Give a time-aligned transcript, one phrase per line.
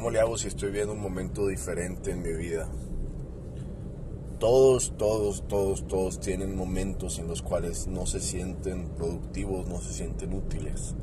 [0.00, 2.66] nuevo si estoy viendo un momento diferente en mi vida.
[4.38, 9.92] Todos, todos, todos, todos tienen momentos en los cuales no se sienten productivos, no se
[9.92, 10.94] sienten útiles.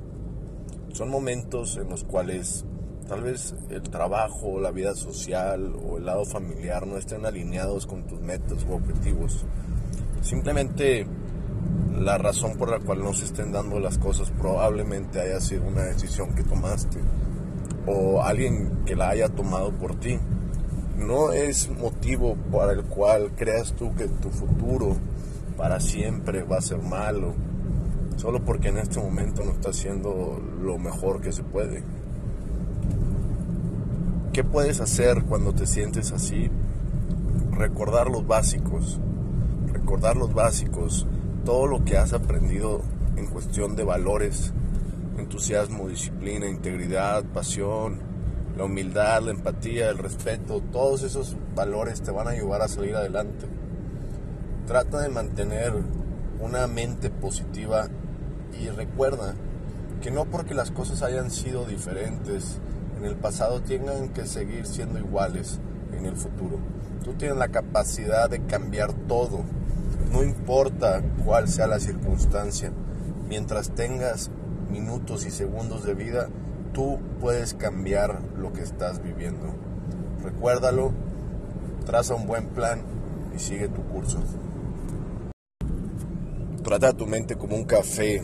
[0.92, 2.66] Son momentos en los cuales
[3.08, 8.06] tal vez el trabajo, la vida social o el lado familiar no estén alineados con
[8.08, 9.46] tus metas o objetivos.
[10.22, 11.08] Simplemente
[11.98, 15.84] la razón por la cual no se estén dando las cosas probablemente haya sido una
[15.84, 17.00] decisión que tomaste
[17.90, 20.20] o alguien que la haya tomado por ti.
[20.98, 24.96] No es motivo para el cual creas tú que tu futuro
[25.58, 27.34] para siempre va a ser malo,
[28.18, 31.84] solo porque en este momento no está haciendo lo mejor que se puede.
[34.34, 36.50] ¿Qué puedes hacer cuando te sientes así?
[37.52, 39.00] Recordar los básicos,
[39.74, 41.08] recordar los básicos,
[41.44, 42.82] todo lo que has aprendido
[43.16, 44.54] en cuestión de valores,
[45.20, 48.00] entusiasmo, disciplina, integridad, pasión,
[48.58, 52.96] la humildad, la empatía, el respeto, todos esos valores te van a ayudar a salir
[52.96, 53.46] adelante.
[54.68, 55.74] Trata de mantener
[56.40, 57.88] una mente positiva
[58.60, 59.36] y recuerda
[60.02, 62.60] que no porque las cosas hayan sido diferentes
[63.00, 65.62] en el pasado tengan que seguir siendo iguales
[65.98, 66.60] en el futuro.
[67.02, 69.46] Tú tienes la capacidad de cambiar todo,
[70.12, 72.74] no importa cuál sea la circunstancia.
[73.30, 74.30] Mientras tengas
[74.70, 76.30] minutos y segundos de vida,
[76.74, 79.54] tú puedes cambiar lo que estás viviendo.
[80.24, 80.92] Recuérdalo,
[81.86, 82.82] traza un buen plan
[83.36, 84.20] y sigue tu curso.
[86.64, 88.22] Trata tu mente como un café,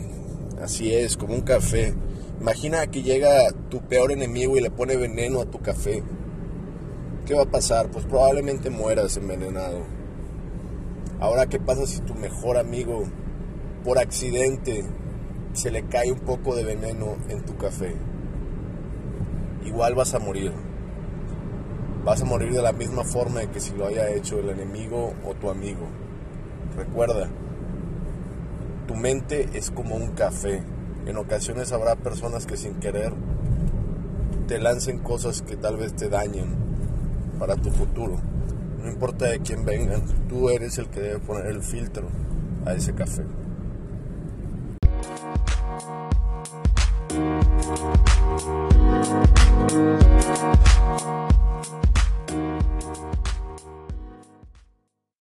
[0.62, 1.94] así es, como un café.
[2.40, 6.02] Imagina que llega tu peor enemigo y le pone veneno a tu café.
[7.24, 7.90] ¿Qué va a pasar?
[7.90, 9.80] Pues probablemente mueras envenenado.
[11.18, 13.04] Ahora, ¿qué pasa si tu mejor amigo,
[13.82, 14.84] por accidente,
[15.56, 17.94] se le cae un poco de veneno en tu café?
[19.64, 20.52] Igual vas a morir.
[22.04, 25.34] Vas a morir de la misma forma que si lo haya hecho el enemigo o
[25.34, 25.86] tu amigo.
[26.76, 27.28] Recuerda,
[28.86, 30.62] tu mente es como un café.
[31.06, 33.12] En ocasiones habrá personas que sin querer
[34.46, 36.54] te lancen cosas que tal vez te dañen
[37.38, 38.20] para tu futuro.
[38.80, 42.06] No importa de quién vengan, tú eres el que debe poner el filtro
[42.64, 43.24] a ese café.